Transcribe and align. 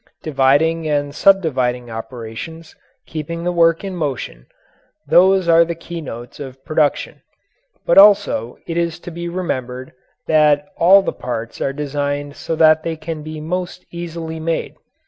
Dividing 0.23 0.87
and 0.87 1.13
subdividing 1.13 1.91
operations, 1.91 2.75
keeping 3.05 3.43
the 3.43 3.51
work 3.51 3.83
in 3.83 3.95
motion 3.95 4.47
those 5.05 5.47
are 5.47 5.63
the 5.63 5.75
keynotes 5.75 6.39
of 6.39 6.65
production. 6.65 7.21
But 7.85 7.99
also 7.99 8.57
it 8.65 8.77
is 8.77 8.99
to 8.99 9.11
be 9.11 9.29
remembered 9.29 9.93
that 10.25 10.65
all 10.75 11.03
the 11.03 11.13
parts 11.13 11.61
are 11.61 11.71
designed 11.71 12.35
so 12.35 12.55
that 12.55 12.81
they 12.81 12.95
can 12.95 13.21
be 13.21 13.39
most 13.39 13.85
easily 13.91 14.39
made. 14.39 14.73